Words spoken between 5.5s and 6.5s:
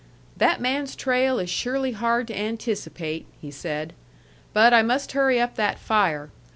that fire.